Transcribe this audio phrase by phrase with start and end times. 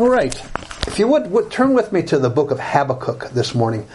[0.00, 0.34] All right.
[0.86, 3.86] If you would, would turn with me to the book of Habakkuk this morning.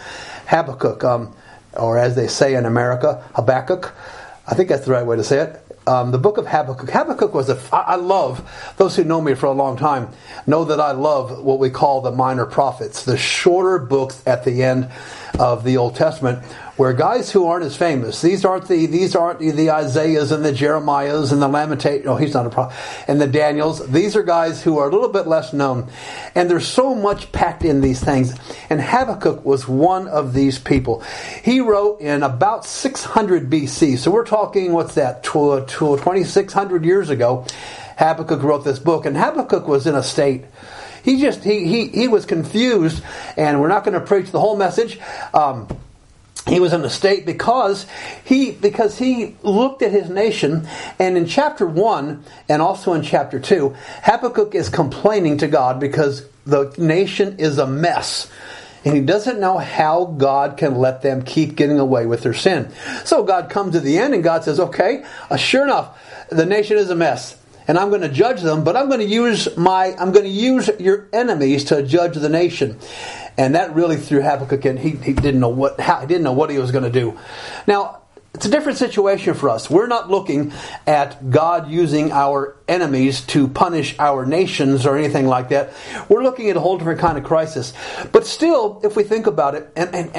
[0.46, 1.34] Habakkuk, um,
[1.72, 3.92] or as they say in America, Habakkuk.
[4.46, 5.60] I think that's the right way to say it.
[5.88, 6.90] Um, the book of Habakkuk.
[6.90, 7.58] Habakkuk was a.
[7.72, 10.10] I love those who know me for a long time
[10.46, 14.62] know that I love what we call the minor prophets, the shorter books at the
[14.62, 14.88] end
[15.40, 16.44] of the Old Testament,
[16.76, 20.52] where guys who aren't as famous, these aren't the these aren't the Isaiahs and the
[20.52, 22.04] Jeremiahs and the Lamentation.
[22.04, 22.76] No, he's not a prophet.
[23.08, 23.86] And the Daniels.
[23.88, 25.90] These are guys who are a little bit less known,
[26.34, 28.34] and there's so much packed in these things.
[28.68, 31.00] And Habakkuk was one of these people.
[31.42, 33.98] He wrote in about 600 BC.
[33.98, 35.22] So we're talking what's that?
[35.22, 37.46] 2600 years ago.
[37.98, 40.44] Habakkuk wrote this book, and Habakkuk was in a state
[41.02, 43.00] he just he he he was confused,
[43.36, 44.98] and we're not going to preach the whole message.
[45.32, 45.68] Um,
[46.46, 47.86] he was in a state because
[48.24, 53.40] he because he looked at his nation and in chapter 1 and also in chapter
[53.40, 53.74] 2
[54.04, 58.30] Habakkuk is complaining to God because the nation is a mess
[58.84, 62.70] and he doesn't know how God can let them keep getting away with their sin.
[63.04, 65.98] So God comes to the end and God says, "Okay, uh, sure enough,
[66.30, 67.36] the nation is a mess
[67.68, 70.30] and I'm going to judge them, but I'm going to use my I'm going to
[70.30, 72.78] use your enemies to judge the nation.
[73.38, 74.76] And that really threw Habakkuk in.
[74.76, 77.18] He, he didn't know what how, he didn't know what he was going to do.
[77.66, 78.02] Now,
[78.36, 79.70] it's a different situation for us.
[79.70, 80.52] We're not looking
[80.86, 85.72] at God using our enemies to punish our nations or anything like that.
[86.10, 87.72] We're looking at a whole different kind of crisis.
[88.12, 90.10] But still, if we think about it, and, and,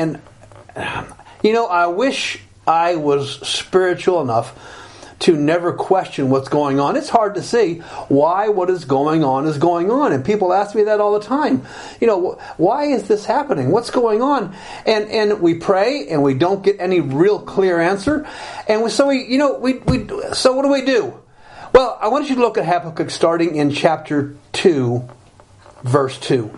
[0.76, 4.87] and you know, I wish I was spiritual enough
[5.20, 6.96] to never question what's going on.
[6.96, 7.76] It's hard to see
[8.08, 10.12] why what is going on is going on.
[10.14, 11.66] And people ask me that all the time.
[12.00, 13.72] You know, why is this happening?
[13.72, 14.56] What's going on?
[14.86, 18.28] And and we pray and we don't get any real clear answer.
[18.68, 21.20] And so we, you know, we, we so what do we do?
[21.74, 25.08] Well, I want you to look at Habakkuk starting in chapter 2,
[25.84, 26.52] verse 2.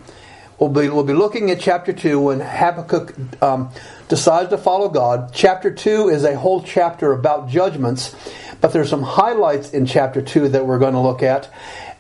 [0.60, 3.72] We'll be, we'll be looking at chapter 2 when Habakkuk um,
[4.10, 5.32] decides to follow God.
[5.34, 8.14] Chapter 2 is a whole chapter about judgments,
[8.62, 11.52] but there's some highlights in chapter 2 that we're going to look at.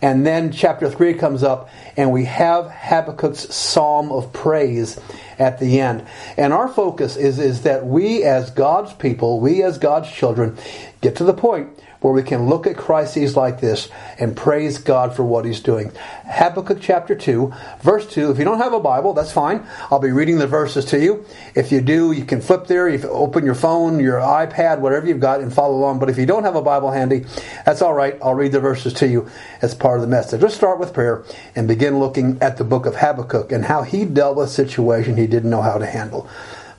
[0.02, 5.00] And then chapter 3 comes up, and we have Habakkuk's psalm of praise
[5.40, 6.06] at the end.
[6.38, 10.58] And our focus is, is that we, as God's people, we, as God's children,
[11.02, 11.70] get to the point
[12.02, 13.90] where we can look at crises like this
[14.20, 15.92] and praise God for what He's doing.
[16.26, 18.32] Habakkuk chapter 2, verse 2.
[18.32, 19.66] If you don't have a Bible, that's fine.
[19.92, 21.26] I'll be reading the verses to you.
[21.56, 22.88] If you do, you can flip there.
[22.88, 26.00] You open your phone, your iPad, whatever you've got, and follow along.
[26.00, 27.26] But if you don't have a Bible handy,
[27.66, 28.18] that's all right.
[28.22, 29.30] I'll read the verses to you
[29.62, 30.42] as part of the message.
[30.42, 31.26] Let's start with prayer
[31.56, 35.28] and begin looking at the book of Habakkuk and how he dealt with situation he
[35.30, 36.30] didn't know how to handle.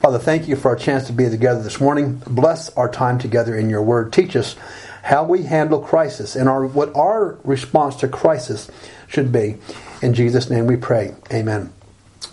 [0.00, 2.22] Father, thank you for our chance to be together this morning.
[2.26, 4.12] Bless our time together in your word.
[4.12, 4.56] Teach us
[5.02, 8.70] how we handle crisis and our, what our response to crisis
[9.08, 9.56] should be.
[10.02, 11.14] In Jesus' name we pray.
[11.32, 11.72] Amen.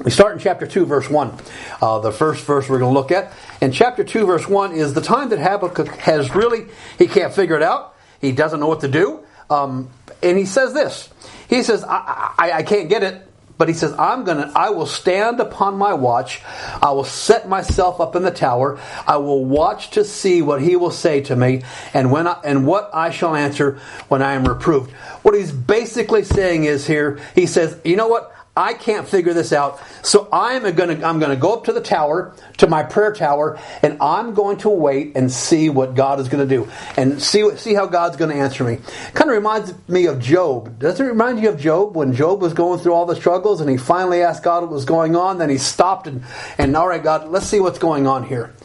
[0.03, 1.33] We start in chapter 2, verse 1.
[1.81, 3.33] Uh, the first verse we're going to look at.
[3.61, 6.67] In chapter 2, verse 1 is the time that Habakkuk has really,
[6.97, 7.95] he can't figure it out.
[8.22, 9.23] He doesn't know what to do.
[9.50, 9.89] Um,
[10.22, 11.09] and he says this.
[11.50, 13.26] He says, I, I, I can't get it.
[13.57, 16.41] But he says, I'm gonna, I will stand upon my watch.
[16.81, 18.79] I will set myself up in the tower.
[19.06, 21.63] I will watch to see what he will say to me
[21.94, 23.79] and when I, and what I shall answer
[24.09, 24.91] when I am reproved.
[25.23, 28.34] What he's basically saying is here, he says, you know what?
[28.57, 29.79] I can't figure this out.
[30.01, 33.13] So I'm going to I'm going to go up to the tower, to my prayer
[33.13, 37.22] tower, and I'm going to wait and see what God is going to do and
[37.22, 38.79] see see how God's going to answer me.
[39.13, 40.79] Kind of reminds me of Job.
[40.79, 43.69] Doesn't it remind you of Job when Job was going through all the struggles and
[43.69, 46.24] he finally asked God what was going on, then he stopped and
[46.57, 48.56] and all right God, let's see what's going on here.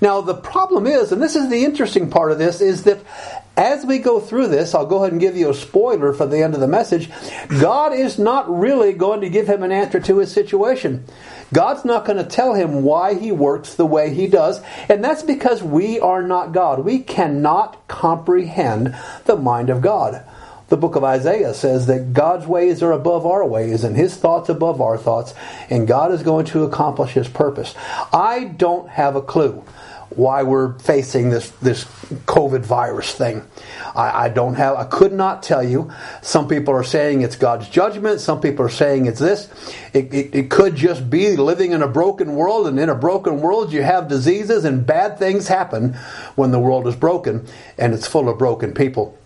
[0.00, 3.00] Now the problem is, and this is the interesting part of this, is that
[3.56, 6.42] as we go through this, I'll go ahead and give you a spoiler for the
[6.42, 7.08] end of the message.
[7.60, 11.04] God is not really going to give him an answer to his situation.
[11.52, 15.22] God's not going to tell him why he works the way he does, and that's
[15.22, 16.84] because we are not God.
[16.84, 20.24] We cannot comprehend the mind of God.
[20.68, 24.48] The book of Isaiah says that God's ways are above our ways and his thoughts
[24.48, 25.32] above our thoughts,
[25.70, 27.74] and God is going to accomplish his purpose.
[28.12, 29.62] I don't have a clue
[30.16, 31.84] why we're facing this this
[32.26, 33.42] COVID virus thing.
[33.94, 34.76] I, I, don't have.
[34.76, 35.92] I could not tell you.
[36.22, 38.20] Some people are saying it's God's judgment.
[38.20, 39.48] Some people are saying it's this.
[39.92, 43.40] It, it, it could just be living in a broken world, and in a broken
[43.40, 45.94] world, you have diseases and bad things happen
[46.34, 47.46] when the world is broken
[47.78, 49.18] and it's full of broken people.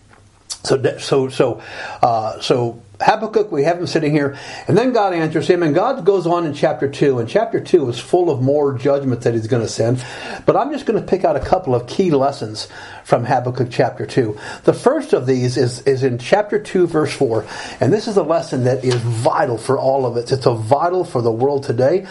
[0.63, 1.61] So, so, so,
[2.01, 6.03] uh, so Habakkuk, we have him sitting here, and then God answers him, and God
[6.03, 9.47] goes on in chapter 2, and chapter 2 is full of more judgments that he's
[9.47, 10.03] going to send.
[10.45, 12.67] But I'm just going to pick out a couple of key lessons
[13.05, 14.37] from Habakkuk chapter 2.
[14.65, 17.45] The first of these is, is in chapter 2, verse 4,
[17.79, 20.33] and this is a lesson that is vital for all of us.
[20.33, 22.05] It's a vital for the world today.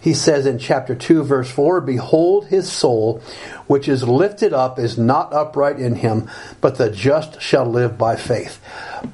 [0.00, 3.22] He says in chapter 2, verse 4, Behold, his soul,
[3.70, 6.28] which is lifted up, is not upright in him,
[6.60, 8.60] but the just shall live by faith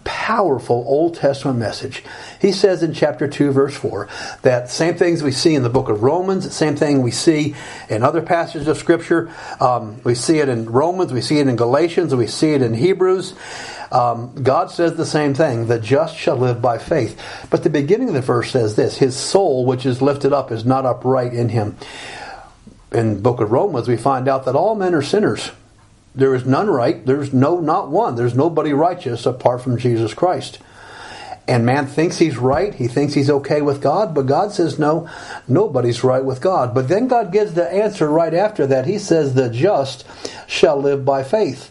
[0.05, 2.03] powerful Old Testament message.
[2.41, 4.09] He says in chapter 2, verse 4,
[4.43, 7.55] that same things we see in the book of Romans, same thing we see
[7.89, 9.31] in other passages of Scripture.
[9.61, 12.75] Um, we see it in Romans, we see it in Galatians, we see it in
[12.75, 13.35] Hebrews.
[13.93, 17.21] Um, God says the same thing the just shall live by faith.
[17.51, 20.65] But the beginning of the verse says this His soul, which is lifted up, is
[20.65, 21.77] not upright in him.
[22.93, 25.51] In the book of Romans, we find out that all men are sinners.
[26.15, 27.05] There is none right.
[27.05, 28.15] There's no, not one.
[28.15, 30.59] There's nobody righteous apart from Jesus Christ.
[31.49, 32.75] And man thinks he's right.
[32.75, 35.09] He thinks he's okay with God, but God says no,
[35.47, 36.75] nobody's right with God.
[36.75, 38.87] But then God gives the answer right after that.
[38.87, 40.05] He says, the just
[40.49, 41.71] shall live by faith.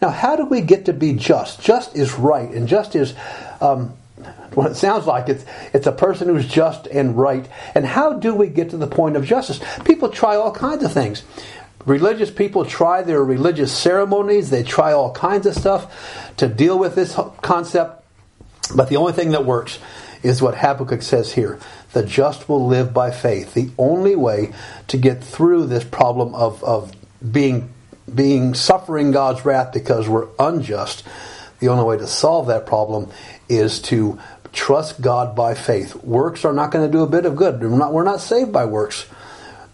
[0.00, 1.60] Now, how do we get to be just?
[1.60, 3.14] Just is right, and just is
[3.60, 3.94] um,
[4.54, 5.28] what it sounds like.
[5.28, 7.46] It's it's a person who's just and right.
[7.74, 9.60] And how do we get to the point of justice?
[9.84, 11.22] People try all kinds of things.
[11.84, 16.96] Religious people try their religious ceremonies, they try all kinds of stuff to deal with
[16.96, 18.04] this concept,
[18.74, 19.78] but the only thing that works
[20.24, 21.60] is what Habakkuk says here.
[21.92, 23.54] The just will live by faith.
[23.54, 24.52] The only way
[24.88, 26.92] to get through this problem of, of
[27.32, 27.72] being
[28.12, 31.04] being suffering God's wrath because we're unjust,
[31.58, 33.10] the only way to solve that problem
[33.48, 34.18] is to
[34.52, 35.94] trust God by faith.
[35.96, 37.60] Works are not going to do a bit of good.
[37.60, 39.06] We're not, we're not saved by works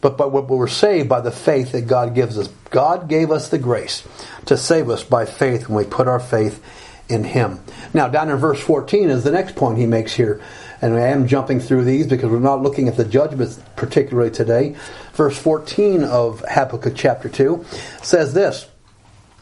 [0.03, 2.49] but, but we're saved by the faith that God gives us.
[2.71, 4.07] God gave us the grace
[4.47, 6.63] to save us by faith when we put our faith
[7.09, 7.61] in Him.
[7.95, 10.43] Now, down in verse 14 is the next point he makes here.
[10.81, 14.75] And I am jumping through these because we're not looking at the judgments particularly today.
[15.13, 17.65] Verse 14 of Habakkuk chapter 2
[18.03, 18.67] says this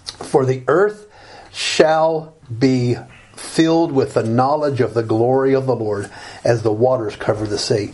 [0.05, 1.06] For the earth
[1.53, 2.97] shall be
[3.41, 6.11] filled with the knowledge of the glory of the Lord
[6.45, 7.93] as the waters cover the sea.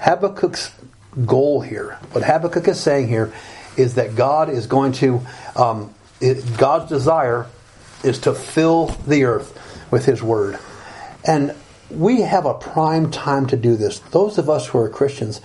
[0.00, 0.72] Habakkuk's
[1.24, 1.98] goal here.
[2.12, 3.32] What Habakkuk is saying here
[3.76, 5.20] is that God is going to,
[5.56, 7.46] um, it, God's desire
[8.02, 9.58] is to fill the earth
[9.90, 10.58] with His Word.
[11.24, 11.54] And
[11.90, 13.98] we have a prime time to do this.
[13.98, 15.40] Those of us who are Christians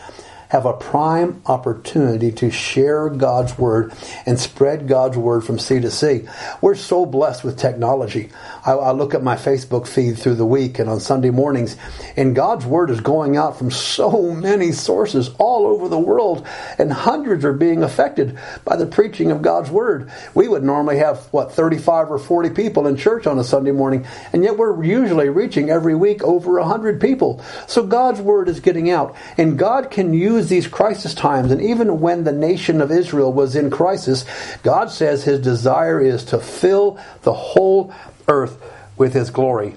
[0.53, 3.91] have a prime opportunity to share God's Word
[4.27, 6.27] and spread God's Word from sea to sea.
[6.61, 8.29] We're so blessed with technology.
[8.63, 11.75] I, I, look at my Facebook feed through the week and on Sunday mornings,
[12.15, 16.47] and God's Word is going out from so many sources all over the world,
[16.77, 20.11] and hundreds are being affected by the preaching of God's Word.
[20.35, 24.05] We would normally have, what, 35 or 40 people in church on a Sunday morning,
[24.31, 27.43] and yet we're usually reaching every week over 100 people.
[27.65, 31.99] So God's Word is getting out, and God can use these crisis times, and even
[31.99, 34.25] when the nation of Israel was in crisis,
[34.63, 37.93] God says his desire is to fill the whole
[38.27, 38.61] earth
[38.97, 39.75] with his glory.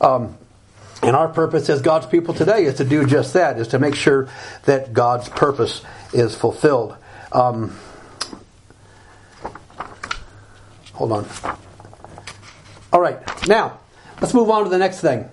[0.00, 0.36] Um,
[1.02, 3.94] and our purpose as God's people today is to do just that, is to make
[3.94, 4.28] sure
[4.64, 5.82] that God's purpose
[6.12, 6.96] is fulfilled.
[7.32, 7.76] Um,
[10.92, 11.26] hold on.
[12.92, 13.78] All right, now
[14.20, 15.28] let's move on to the next thing.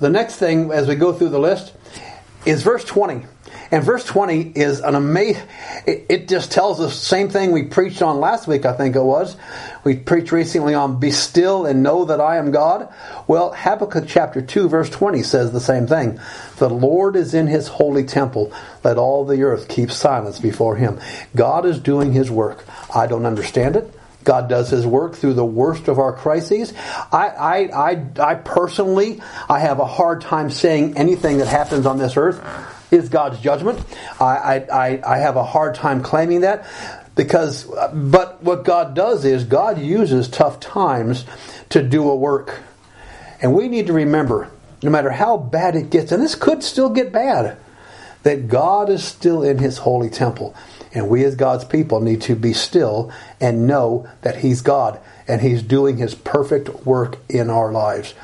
[0.00, 1.72] The next thing, as we go through the list,
[2.44, 3.26] is verse 20.
[3.70, 5.42] And verse 20 is an amazing,
[5.86, 9.02] it, it, just tells the same thing we preached on last week, I think it
[9.02, 9.36] was.
[9.84, 12.92] We preached recently on be still and know that I am God.
[13.26, 16.18] Well, Habakkuk chapter 2 verse 20 says the same thing.
[16.56, 18.52] The Lord is in his holy temple.
[18.82, 20.98] Let all the earth keep silence before him.
[21.36, 22.64] God is doing his work.
[22.94, 23.94] I don't understand it.
[24.24, 26.74] God does His work through the worst of our crises.
[27.10, 31.96] I, I, I, I personally, I have a hard time saying anything that happens on
[31.96, 32.38] this earth
[32.90, 33.84] is God's judgment.
[34.20, 36.66] I, I, I have a hard time claiming that
[37.14, 41.24] because, but what God does is God uses tough times
[41.70, 42.60] to do a work.
[43.42, 44.50] And we need to remember,
[44.82, 47.58] no matter how bad it gets, and this could still get bad,
[48.22, 50.54] that God is still in His holy temple.
[50.94, 55.40] And we as God's people need to be still and know that He's God and
[55.40, 58.14] He's doing His perfect work in our lives.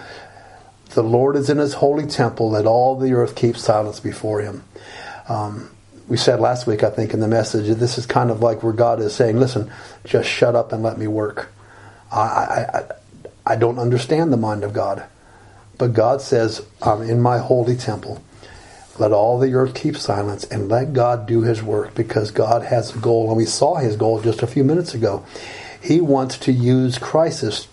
[0.95, 2.51] The Lord is in his holy temple.
[2.51, 4.65] Let all the earth keep silence before him.
[5.29, 5.71] Um,
[6.07, 8.73] we said last week, I think, in the message, this is kind of like where
[8.73, 9.73] God is saying, listen,
[10.05, 11.51] just shut up and let me work.
[12.13, 12.85] I, I,
[13.47, 15.05] I don't understand the mind of God.
[15.79, 18.23] But God says, I'm in my holy temple.
[18.99, 22.95] Let all the earth keep silence and let God do his work because God has
[22.95, 23.29] a goal.
[23.29, 25.25] And we saw his goal just a few minutes ago.
[25.83, 27.67] He wants to use crisis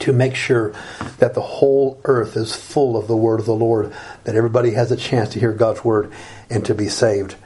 [0.00, 0.74] to make sure
[1.18, 3.92] that the whole earth is full of the word of the Lord,
[4.24, 6.12] that everybody has a chance to hear God's word
[6.50, 7.36] and to be saved.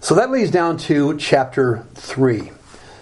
[0.00, 2.52] So that leads down to chapter 3.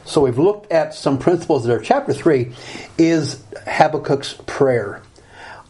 [0.04, 1.80] So we've looked at some principles there.
[1.80, 2.52] Chapter 3
[2.97, 5.02] is Habakkuk's prayer.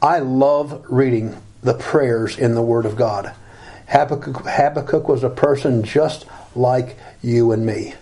[0.00, 3.34] I love reading the prayers in the Word of God.
[3.88, 7.94] Habakkuk, Habakkuk was a person just like you and me.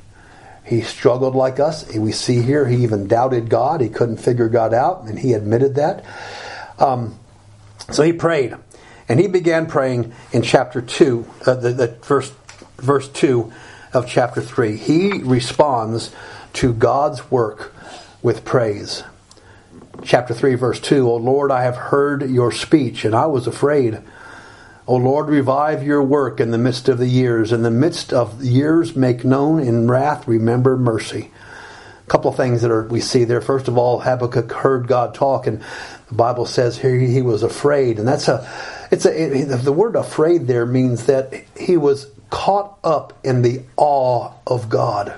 [0.67, 1.89] He struggled like us.
[1.95, 3.81] We see here he even doubted God.
[3.81, 6.05] He couldn't figure God out, and he admitted that.
[6.79, 7.19] Um,
[7.91, 8.55] so he prayed,
[9.09, 12.35] and he began praying in chapter two, uh, the, the first
[12.79, 13.53] verse two
[13.93, 14.77] of chapter three.
[14.77, 16.13] He responds
[16.55, 17.73] to God's work
[18.23, 19.05] with praise.
[20.03, 23.99] Chapter 3, verse 2 O Lord, I have heard your speech, and I was afraid.
[24.89, 27.51] O Lord, revive your work in the midst of the years.
[27.51, 31.33] In the midst of the years, make known in wrath, remember mercy.
[32.05, 33.41] A couple of things that are we see there.
[33.41, 35.61] First of all, Habakkuk heard God talk, and
[36.09, 38.49] the Bible says here he was afraid, and that's a.
[38.93, 43.63] It's a it, the word afraid there means that he was caught up in the
[43.77, 45.15] awe of God.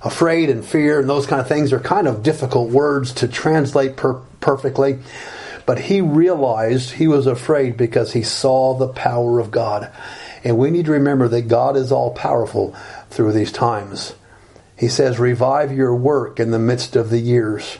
[0.00, 3.96] Afraid and fear and those kind of things are kind of difficult words to translate
[3.96, 5.00] per- perfectly.
[5.68, 9.92] But he realized he was afraid because he saw the power of God.
[10.42, 12.74] And we need to remember that God is all powerful
[13.10, 14.14] through these times.
[14.78, 17.76] He says, Revive your work in the midst of the years.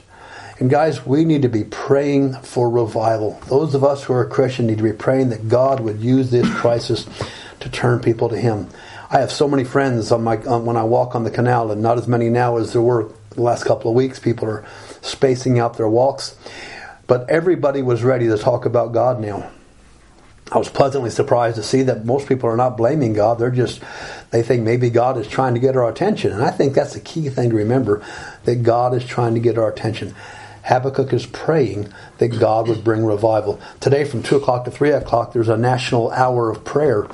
[0.59, 3.41] And guys, we need to be praying for revival.
[3.49, 6.47] Those of us who are Christian need to be praying that God would use this
[6.57, 7.07] crisis
[7.61, 8.69] to turn people to Him.
[9.11, 11.81] I have so many friends on my on, when I walk on the canal, and
[11.81, 14.19] not as many now as there were the last couple of weeks.
[14.19, 14.67] People are
[15.01, 16.37] spacing out their walks.
[17.09, 19.51] But everybody was ready to talk about God now.
[20.53, 23.39] I was pleasantly surprised to see that most people are not blaming God.
[23.39, 23.83] They're just,
[24.31, 26.33] they think maybe God is trying to get our attention.
[26.33, 28.05] And I think that's the key thing to remember
[28.45, 30.15] that God is trying to get our attention.
[30.69, 33.59] Habakkuk is praying that God would bring revival.
[33.81, 37.09] Today, from two o'clock to three o'clock, there's a national hour of prayer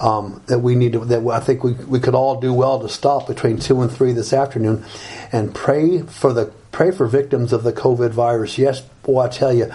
[0.00, 1.04] um, that we need to.
[1.04, 4.12] That I think we we could all do well to stop between two and three
[4.12, 4.84] this afternoon,
[5.30, 8.58] and pray for the pray for victims of the COVID virus.
[8.58, 9.70] Yes, boy, I tell you,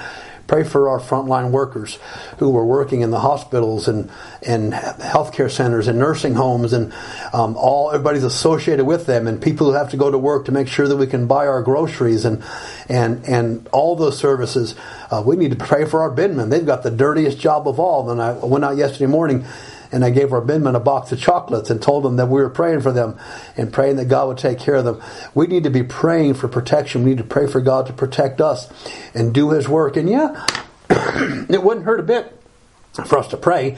[0.52, 1.98] Pray for our frontline workers
[2.40, 4.12] who are working in the hospitals and,
[4.46, 6.92] and healthcare centers and nursing homes and
[7.32, 10.52] um, all everybody's associated with them and people who have to go to work to
[10.52, 12.44] make sure that we can buy our groceries and
[12.90, 14.76] and and all those services.
[15.10, 16.50] Uh, we need to pray for our bidmen.
[16.50, 18.10] They've got the dirtiest job of all.
[18.10, 19.46] And I went out yesterday morning
[19.92, 22.50] and I gave our bidmen a box of chocolates and told them that we were
[22.50, 23.20] praying for them
[23.58, 25.02] and praying that God would take care of them.
[25.36, 27.04] We need to be praying for protection.
[27.04, 28.72] We need to pray for God to protect us
[29.14, 29.98] and do His work.
[29.98, 30.46] And yeah,
[30.90, 32.38] it wouldn't hurt a bit
[33.06, 33.78] for us to pray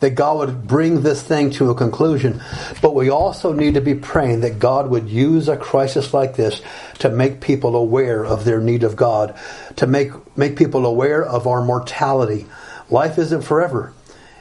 [0.00, 2.40] that God would bring this thing to a conclusion.
[2.80, 6.62] But we also need to be praying that God would use a crisis like this
[7.00, 9.36] to make people aware of their need of God,
[9.76, 12.46] to make, make people aware of our mortality.
[12.90, 13.92] Life isn't forever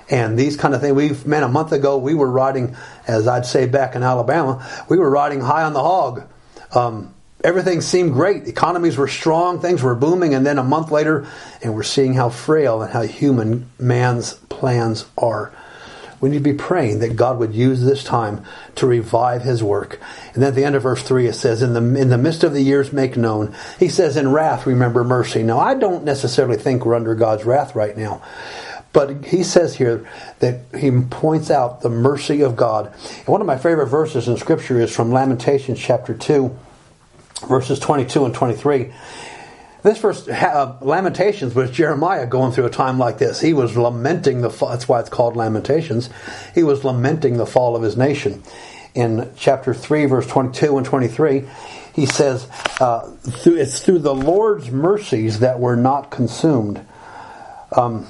[0.10, 0.94] and these kind of things.
[0.94, 2.76] We've man, a month ago we were riding,
[3.08, 6.24] as I'd say back in Alabama, we were riding high on the hog.
[6.74, 8.48] Um, everything seemed great.
[8.48, 11.28] Economies were strong, things were booming, and then a month later,
[11.62, 15.52] and we're seeing how frail and how human man's plans are.
[16.20, 18.44] We need to be praying that God would use this time
[18.76, 20.00] to revive His work.
[20.34, 22.44] And then at the end of verse three, it says, "In the in the midst
[22.44, 26.58] of the years, make known." He says, "In wrath, remember mercy." Now, I don't necessarily
[26.58, 28.24] think we're under God's wrath right now.
[28.98, 32.88] But he says here that he points out the mercy of God.
[32.88, 36.58] And one of my favorite verses in Scripture is from Lamentations chapter 2,
[37.48, 38.92] verses 22 and 23.
[39.84, 43.40] This verse, uh, Lamentations, was Jeremiah going through a time like this.
[43.40, 44.70] He was lamenting the fall.
[44.70, 46.10] That's why it's called Lamentations.
[46.56, 48.42] He was lamenting the fall of his nation.
[48.96, 51.48] In chapter 3, verse 22 and 23,
[51.94, 52.50] he says,
[52.82, 56.84] uh, It's through the Lord's mercies that we're not consumed.
[57.74, 58.08] Um,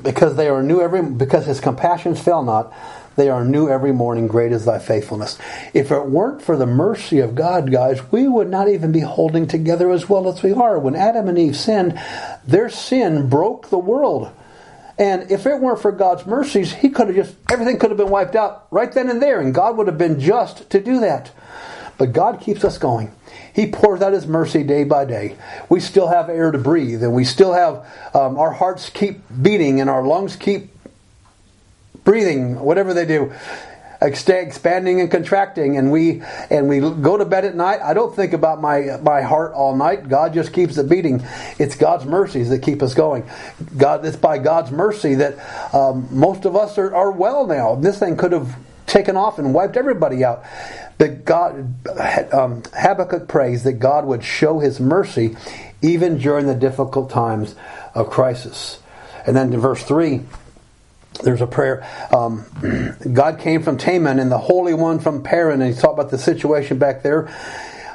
[0.00, 2.72] because they are new every because his compassions fail not
[3.16, 4.26] they are new every morning.
[4.26, 5.38] Great is thy faithfulness.
[5.74, 9.46] If it weren't for the mercy of god guys we would not even be holding
[9.46, 10.78] together as well as we are.
[10.78, 12.00] When adam and eve sinned
[12.46, 14.30] their sin broke the world.
[14.98, 18.10] And if it weren't for god's mercies he could have just everything could have been
[18.10, 21.30] wiped out right then and there and god would have been just to do that.
[21.98, 23.12] But god keeps us going
[23.54, 25.36] he pours out His mercy day by day.
[25.68, 29.80] We still have air to breathe, and we still have um, our hearts keep beating,
[29.80, 30.70] and our lungs keep
[32.04, 33.32] breathing, whatever they do,
[34.00, 35.76] expanding and contracting.
[35.76, 37.80] And we and we go to bed at night.
[37.82, 40.08] I don't think about my my heart all night.
[40.08, 41.24] God just keeps it beating.
[41.58, 43.28] It's God's mercies that keep us going.
[43.76, 47.74] God, it's by God's mercy that um, most of us are, are well now.
[47.74, 50.44] This thing could have taken off and wiped everybody out.
[50.98, 51.74] That God,
[52.32, 55.36] um, Habakkuk prays that God would show his mercy
[55.80, 57.54] even during the difficult times
[57.94, 58.80] of crisis.
[59.26, 60.20] And then in verse 3,
[61.22, 61.86] there's a prayer.
[62.14, 62.44] Um,
[63.12, 66.18] God came from Teman and the Holy One from Paran, and he talked about the
[66.18, 67.28] situation back there.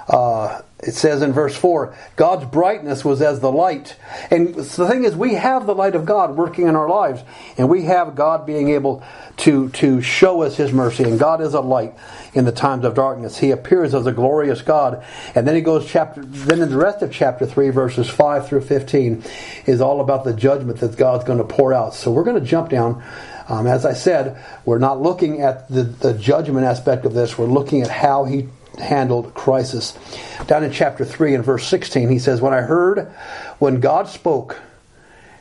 [0.07, 3.95] Uh, it says in verse 4 God's brightness was as the light.
[4.29, 7.23] And the thing is, we have the light of God working in our lives,
[7.57, 9.03] and we have God being able
[9.37, 11.03] to, to show us His mercy.
[11.03, 11.95] And God is a light
[12.33, 13.37] in the times of darkness.
[13.37, 15.03] He appears as a glorious God.
[15.33, 18.61] And then he goes chapter, then in the rest of chapter 3, verses 5 through
[18.61, 19.23] 15,
[19.65, 21.95] is all about the judgment that God's going to pour out.
[21.95, 23.03] So we're going to jump down.
[23.49, 27.45] Um, as I said, we're not looking at the, the judgment aspect of this, we're
[27.47, 29.97] looking at how He handled crisis.
[30.47, 33.07] Down in chapter 3 and verse 16, he says, When I heard,
[33.59, 34.59] when God spoke,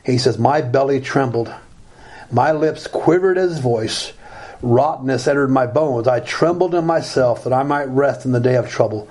[0.05, 1.53] he says, My belly trembled,
[2.31, 4.13] my lips quivered at his voice,
[4.61, 6.07] rottenness entered my bones.
[6.07, 9.07] I trembled in myself that I might rest in the day of trouble.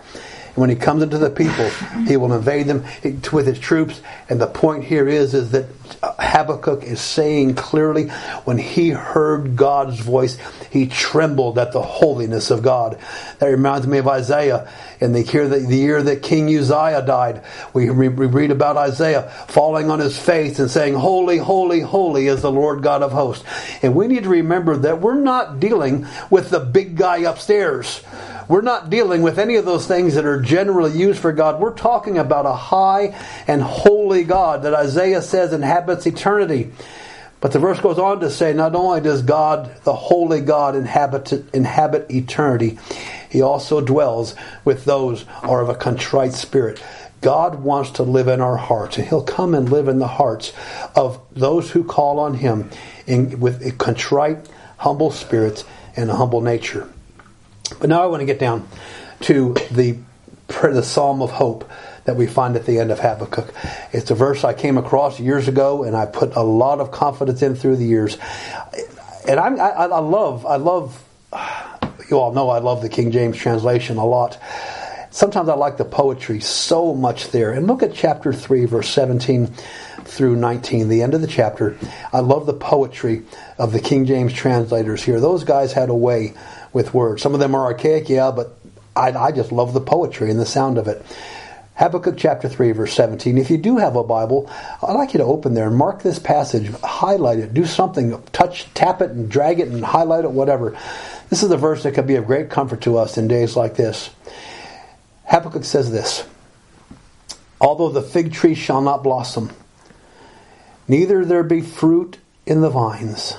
[0.57, 1.69] And when he comes into the people,
[2.07, 2.83] he will invade them
[3.31, 4.01] with his troops.
[4.31, 5.67] And the point here is, is that
[6.03, 8.09] Habakkuk is saying clearly
[8.47, 10.39] when he heard God's voice,
[10.71, 12.99] he trembled at the holiness of God.
[13.39, 17.45] That reminds me of Isaiah in the year that, the year that King Uzziah died.
[17.75, 22.41] We, we read about Isaiah falling on his face and saying, Holy, holy, holy is
[22.41, 23.45] the Lord God of hosts.
[23.83, 28.03] And we need to remember that we're not dealing with the big guy upstairs.
[28.49, 31.61] We're not dealing with any of those things that are generally used for God.
[31.61, 36.73] We're talking about a high and holy God that Isaiah says inhabits eternity.
[37.41, 41.33] But the verse goes on to say, not only does God, the holy God, inhabit,
[41.53, 42.79] inhabit eternity,
[43.29, 44.35] he also dwells
[44.65, 46.83] with those are of a contrite spirit.
[47.21, 50.53] God wants to live in our hearts, and He'll come and live in the hearts
[50.95, 52.71] of those who call on Him
[53.07, 54.49] in, with a contrite,
[54.79, 55.65] humble spirits
[55.97, 56.89] and a humble nature.
[57.69, 58.69] But now I want to get down
[59.23, 59.99] to the
[60.49, 61.69] the Psalm of Hope
[62.05, 63.53] that we find at the end of Habakkuk.
[63.93, 67.43] It's a verse I came across years ago, and I put a lot of confidence
[67.43, 68.17] in through the years.
[69.29, 71.03] And I, I, I love, I love.
[72.09, 74.39] You all know I love the King James translation a lot.
[75.11, 77.51] Sometimes I like the poetry so much there.
[77.51, 79.49] And look at chapter 3, verse 17
[80.05, 81.77] through 19, the end of the chapter.
[82.13, 83.25] I love the poetry
[83.59, 85.19] of the King James translators here.
[85.19, 86.35] Those guys had a way
[86.77, 87.23] with words.
[87.23, 88.55] Some of them are archaic, yeah, but
[88.95, 91.05] I, I just love the poetry and the sound of it.
[91.77, 93.39] Habakkuk chapter 3, verse 17.
[93.39, 94.51] If you do have a Bible,
[94.83, 98.67] I'd like you to open there and mark this passage, highlight it, do something, touch,
[98.75, 100.77] tap it, and drag it and highlight it, whatever.
[101.31, 103.77] This is a verse that could be of great comfort to us in days like
[103.77, 104.11] this.
[105.25, 106.27] Habakkuk says this
[107.59, 109.51] Although the fig tree shall not blossom,
[110.87, 113.35] neither there be fruit in the vines,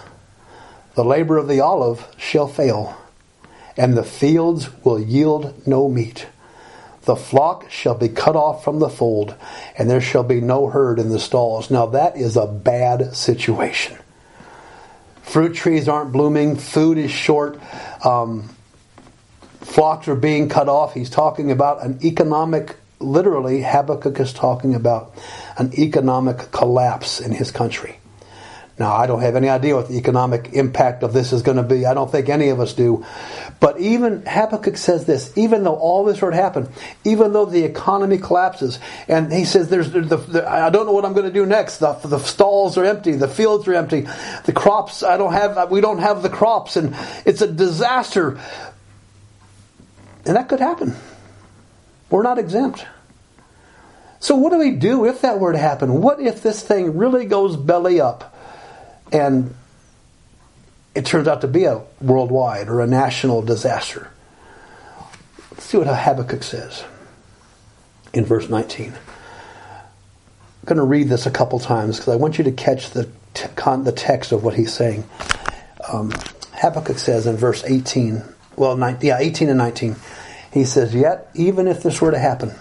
[0.95, 2.97] the labor of the olive shall fail,
[3.77, 6.27] and the fields will yield no meat
[7.07, 9.33] the flock shall be cut off from the fold,
[9.77, 11.71] and there shall be no herd in the stalls.
[11.71, 13.97] Now, that is a bad situation.
[15.21, 17.61] Fruit trees aren't blooming, food is short,
[18.05, 18.49] um,
[19.61, 20.93] flocks are being cut off.
[20.93, 25.15] He's talking about an economic, literally, Habakkuk is talking about
[25.57, 27.99] an economic collapse in his country.
[28.79, 31.63] Now, I don't have any idea what the economic impact of this is going to
[31.63, 31.87] be.
[31.87, 33.03] I don't think any of us do.
[33.59, 36.69] But even Habakkuk says this, even though all this would happen,
[37.03, 41.05] even though the economy collapses, and he says, "There's, the, the, I don't know what
[41.05, 41.79] I'm going to do next.
[41.79, 44.01] The, the stalls are empty, the fields are empty,
[44.45, 48.39] the crops, I don't have, we don't have the crops, and it's a disaster."
[50.25, 50.93] And that could happen.
[52.09, 52.85] We're not exempt.
[54.19, 56.01] So, what do we do if that were to happen?
[56.01, 58.36] What if this thing really goes belly up?
[59.11, 59.53] And
[60.95, 64.09] it turns out to be a worldwide or a national disaster.
[65.51, 66.83] Let's see what Habakkuk says
[68.13, 68.93] in verse 19.
[68.93, 73.09] I'm going to read this a couple times because I want you to catch the,
[73.33, 75.03] t- con- the text of what he's saying.
[75.91, 76.11] Um,
[76.53, 78.23] Habakkuk says in verse 18,
[78.55, 79.95] well, 19, yeah, 18 and 19,
[80.51, 82.53] he says, Yet, even if this were to happen,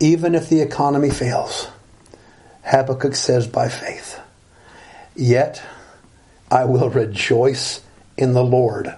[0.00, 1.68] even if the economy fails,
[2.64, 4.18] Habakkuk says by faith,
[5.14, 5.62] Yet
[6.50, 7.82] I will rejoice
[8.16, 8.94] in the Lord.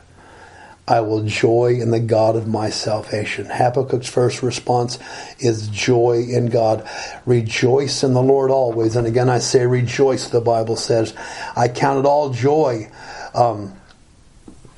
[0.87, 3.47] I will joy in the God of my salvation.
[3.47, 4.99] Habakkuk's first response
[5.39, 6.87] is joy in God.
[7.25, 8.95] Rejoice in the Lord always.
[8.95, 11.15] And again, I say rejoice, the Bible says.
[11.57, 12.91] I count it all joy.
[13.35, 13.73] Um,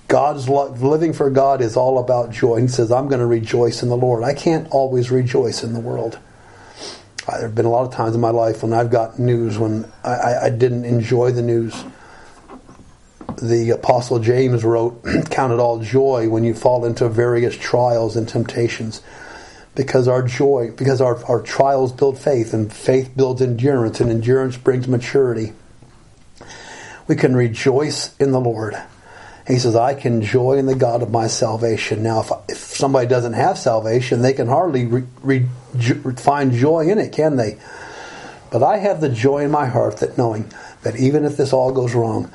[0.06, 2.60] God's living for God is all about joy.
[2.60, 4.22] He says, I'm going to rejoice in the Lord.
[4.22, 6.20] I can't always rejoice in the world
[7.26, 9.90] there have been a lot of times in my life when I've got news when
[10.04, 11.84] I, I didn't enjoy the news.
[13.42, 18.28] the Apostle James wrote, Count it all joy when you fall into various trials and
[18.28, 19.02] temptations.
[19.74, 24.56] Because our joy, because our, our trials build faith, and faith builds endurance, and endurance
[24.56, 25.52] brings maturity.
[27.08, 28.80] We can rejoice in the Lord.
[29.46, 32.02] He says, I can joy in the God of my salvation.
[32.02, 35.46] Now, if, if somebody doesn't have salvation, they can hardly re, re,
[36.16, 37.58] find joy in it, can they?
[38.50, 40.50] But I have the joy in my heart that knowing
[40.82, 42.30] that even if this all goes wrong,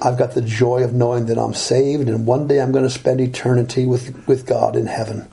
[0.00, 2.90] I've got the joy of knowing that I'm saved and one day I'm going to
[2.90, 5.28] spend eternity with, with God in heaven.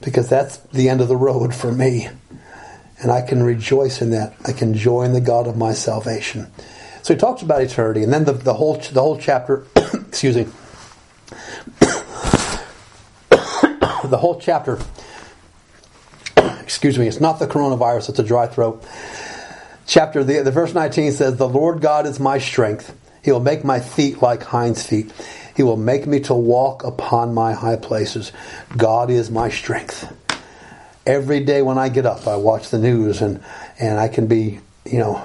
[0.00, 2.08] Because that's the end of the road for me.
[3.00, 4.34] And I can rejoice in that.
[4.44, 6.50] I can join the God of my salvation.
[7.02, 9.64] So he talks about eternity, and then the, the whole the whole chapter,
[10.10, 10.42] excuse me,
[14.08, 14.80] the whole chapter,
[16.60, 18.84] excuse me, it's not the coronavirus; it's a dry throat.
[19.86, 22.92] Chapter the, the verse nineteen says, "The Lord God is my strength;
[23.22, 25.12] He will make my feet like hinds' feet.
[25.54, 28.32] He will make me to walk upon my high places.
[28.76, 30.12] God is my strength."
[31.06, 33.40] Every day when I get up, I watch the news, and
[33.78, 35.24] and I can be, you know,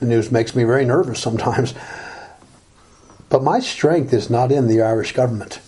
[0.00, 1.74] the news makes me very nervous sometimes.
[3.32, 5.58] But my strength is not in the Irish government.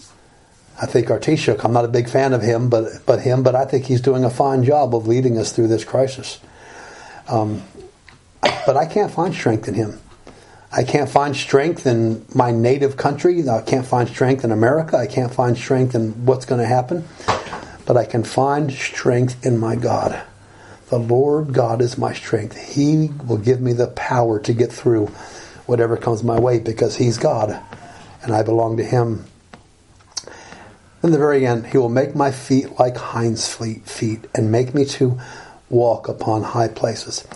[0.79, 3.65] I think Taoiseach, I'm not a big fan of him, but, but him, but I
[3.65, 6.41] think he's doing a fine job of leading us through this crisis.
[7.27, 7.63] Um,
[8.43, 9.99] but I can't find strength in him.
[10.71, 13.49] I can't find strength in my native country.
[13.49, 14.99] I can't find strength in America.
[14.99, 17.09] I can't find strength in what's going to happen.
[17.87, 20.23] But I can find strength in my God.
[20.91, 22.75] The Lord God is my strength.
[22.75, 25.11] He will give me the power to get through
[25.67, 27.61] whatever comes my way because He's God
[28.23, 29.25] and I belong to Him.
[31.03, 34.85] In the very end, He will make my feet like hinds' feet and make me
[34.87, 35.21] to
[35.71, 37.27] walk upon high places.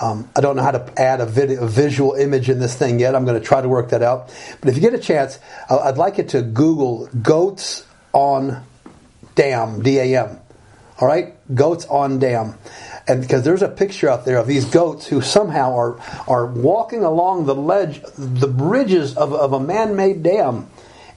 [0.00, 3.14] Um, I don't know how to add a, a, visual image in this thing yet.
[3.14, 4.32] I'm going to try to work that out.
[4.60, 5.38] But if you get a chance,
[5.68, 8.64] I'd like you to Google goats on
[9.34, 10.38] dam, D A M.
[11.00, 11.34] All right?
[11.54, 12.54] Goats on dam
[13.06, 17.02] and because there's a picture out there of these goats who somehow are are walking
[17.02, 20.68] along the ledge, the bridges of, of a man-made dam,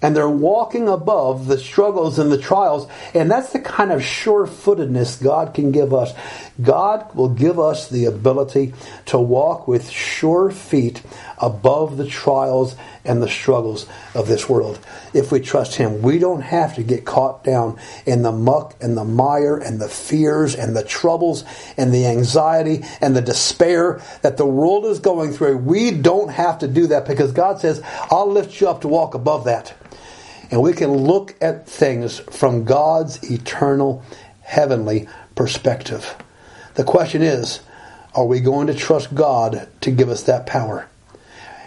[0.02, 5.24] and they're walking above the struggles and the trials, and that's the kind of sure-footedness
[5.24, 6.14] God can give us.
[6.62, 8.74] God will give us the ability
[9.06, 11.02] to walk with sure feet
[11.44, 14.80] above the trials and the struggles of this world.
[15.14, 18.98] If we trust Him, we don't have to get caught down in the muck and
[18.98, 21.44] the mire and the fears and the troubles
[21.76, 25.58] and the anxiety and the despair that the world is going through.
[25.58, 29.14] We don't have to do that because God says, I'll lift you up to walk
[29.14, 29.74] above that.
[30.50, 34.02] And we can look at things from God's eternal,
[34.42, 36.16] heavenly perspective.
[36.76, 37.60] The question is,
[38.16, 40.88] are we going to trust God to give us that power?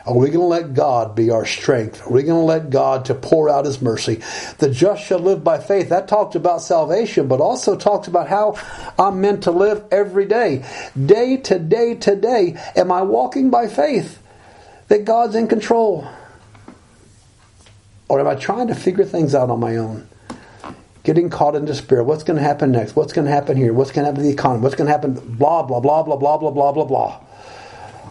[0.06, 2.06] Are we going to let God be our strength?
[2.06, 4.22] Are we going to let God to pour out His mercy?
[4.58, 5.88] The just shall live by faith.
[5.88, 8.56] That talked about salvation, but also talks about how
[8.96, 10.64] I'm meant to live every day.
[10.94, 14.22] Day to day to day, am I walking by faith
[14.86, 16.08] that God's in control?
[18.08, 20.08] Or am I trying to figure things out on my own?
[21.02, 22.04] Getting caught in despair.
[22.04, 22.94] What's going to happen next?
[22.94, 23.72] What's going to happen here?
[23.72, 24.62] What's going to happen to the economy?
[24.62, 25.14] What's going to happen?
[25.14, 27.20] Blah, blah, blah, blah, blah, blah, blah, blah, blah.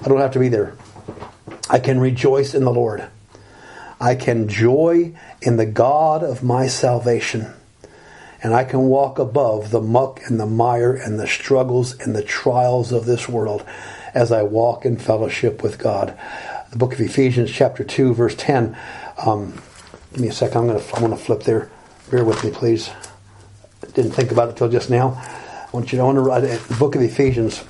[0.03, 0.75] I don't have to be there.
[1.69, 3.07] I can rejoice in the Lord.
[3.99, 7.53] I can joy in the God of my salvation.
[8.43, 12.23] And I can walk above the muck and the mire and the struggles and the
[12.23, 13.65] trials of this world
[14.13, 16.17] as I walk in fellowship with God.
[16.71, 18.77] The book of Ephesians, chapter 2, verse 10.
[19.25, 19.53] Um,
[20.11, 20.57] give me a second.
[20.57, 21.71] I'm going to, I want to flip there.
[22.11, 22.89] Bear with me, please.
[23.93, 25.13] Didn't think about it till just now.
[25.15, 27.63] I want you to, I the book of Ephesians,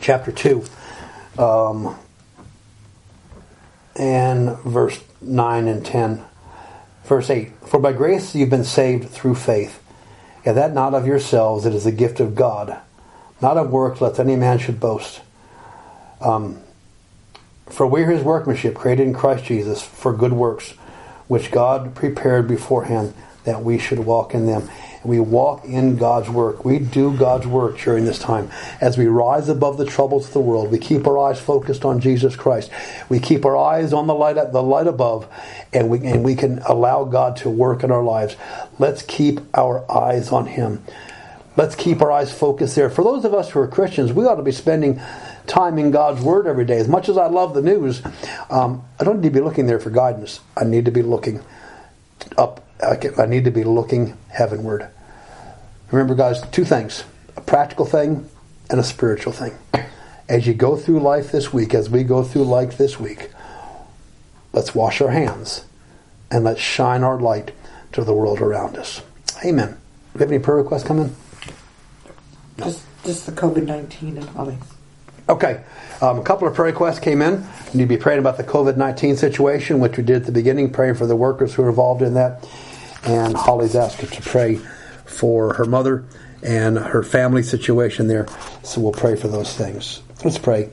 [0.00, 0.64] chapter 2.
[1.38, 1.96] Um,
[3.96, 6.24] and verse 9 and 10.
[7.04, 9.82] Verse 8 For by grace you've been saved through faith,
[10.44, 12.80] and that not of yourselves, it is the gift of God,
[13.40, 15.20] not of works, lest any man should boast.
[16.20, 16.60] Um,
[17.66, 20.70] for we are his workmanship, created in Christ Jesus for good works,
[21.26, 23.14] which God prepared beforehand
[23.44, 24.68] that we should walk in them.
[25.04, 26.64] We walk in God's work.
[26.64, 28.50] We do God's work during this time.
[28.80, 31.98] As we rise above the troubles of the world, we keep our eyes focused on
[32.00, 32.70] Jesus Christ.
[33.08, 35.28] We keep our eyes on the light, the light above,
[35.72, 38.36] and we, and we can allow God to work in our lives.
[38.78, 40.84] Let's keep our eyes on Him.
[41.56, 42.88] Let's keep our eyes focused there.
[42.88, 45.02] For those of us who are Christians, we ought to be spending
[45.46, 46.78] time in God's Word every day.
[46.78, 48.02] As much as I love the news,
[48.50, 50.40] um, I don't need to be looking there for guidance.
[50.56, 51.42] I need to be looking
[52.38, 54.88] up I need to be looking heavenward.
[55.90, 57.04] Remember, guys, two things
[57.36, 58.28] a practical thing
[58.70, 59.52] and a spiritual thing.
[60.28, 63.30] As you go through life this week, as we go through life this week,
[64.52, 65.64] let's wash our hands
[66.30, 67.52] and let's shine our light
[67.92, 69.02] to the world around us.
[69.44, 69.70] Amen.
[69.70, 69.78] Do
[70.14, 71.14] we have any prayer requests coming?
[72.58, 72.64] No.
[72.64, 74.58] Just, just the COVID 19 and Holly.
[75.28, 75.62] Okay.
[76.00, 77.46] Um, a couple of prayer requests came in.
[77.72, 80.32] You need to be praying about the COVID 19 situation, which we did at the
[80.32, 82.46] beginning, praying for the workers who are involved in that.
[83.04, 84.60] And Holly's asked us to pray
[85.04, 86.04] for her mother
[86.42, 88.26] and her family situation there.
[88.62, 90.02] So we'll pray for those things.
[90.24, 90.70] Let's pray.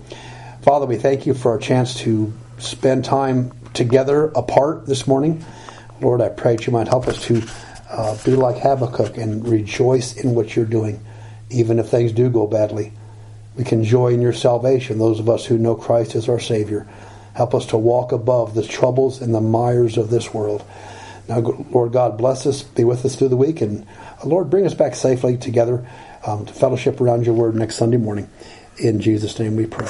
[0.61, 5.43] Father, we thank you for our chance to spend time together apart this morning.
[6.01, 7.41] Lord, I pray that you might help us to
[7.89, 11.03] uh, be like Habakkuk and rejoice in what you're doing,
[11.49, 12.93] even if things do go badly.
[13.55, 16.87] We can joy in your salvation, those of us who know Christ as our Savior.
[17.33, 20.63] Help us to walk above the troubles and the mires of this world.
[21.29, 23.85] Now, Lord God, bless us, be with us through the week, and
[24.21, 25.87] uh, Lord, bring us back safely together
[26.25, 28.27] um, to fellowship around your word next Sunday morning.
[28.79, 29.87] In Jesus' name we pray.